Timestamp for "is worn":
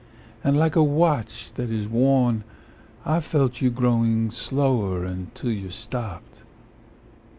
1.69-2.43